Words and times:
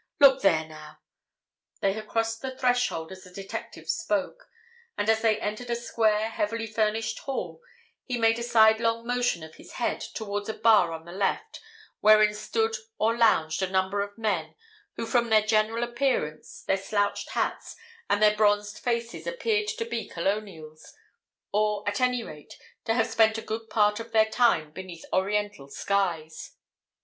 Look 0.19 0.41
there, 0.41 0.67
now!" 0.67 0.97
They 1.81 1.93
had 1.93 2.07
crossed 2.07 2.41
the 2.41 2.57
threshold 2.57 3.11
as 3.11 3.23
the 3.23 3.29
detective 3.29 3.87
spoke, 3.87 4.49
and 4.97 5.07
as 5.07 5.21
they 5.21 5.39
entered 5.39 5.69
a 5.69 5.75
square, 5.75 6.31
heavily 6.31 6.65
furnished 6.65 7.19
hall, 7.19 7.61
he 8.03 8.17
made 8.17 8.39
a 8.39 8.41
sidelong 8.41 9.05
motion 9.05 9.43
of 9.43 9.57
his 9.57 9.73
head 9.73 10.01
towards 10.01 10.49
a 10.49 10.55
bar 10.55 10.91
on 10.91 11.05
the 11.05 11.11
left, 11.11 11.61
wherein 11.99 12.33
stood 12.33 12.75
or 12.97 13.15
lounged 13.15 13.61
a 13.61 13.69
number 13.69 14.01
of 14.01 14.17
men 14.17 14.55
who 14.95 15.05
from 15.05 15.29
their 15.29 15.43
general 15.43 15.83
appearance, 15.83 16.63
their 16.63 16.77
slouched 16.77 17.29
hats, 17.33 17.75
and 18.09 18.23
their 18.23 18.35
bronzed 18.35 18.79
faces 18.79 19.27
appeared 19.27 19.67
to 19.67 19.85
be 19.85 20.07
Colonials, 20.07 20.95
or 21.51 21.83
at 21.87 22.01
any 22.01 22.23
rate 22.23 22.57
to 22.85 22.95
have 22.95 23.05
spent 23.05 23.37
a 23.37 23.41
good 23.43 23.69
part 23.69 23.99
of 23.99 24.11
their 24.13 24.25
time 24.31 24.71
beneath 24.71 25.05
Oriental 25.13 25.69
skies. 25.69 26.53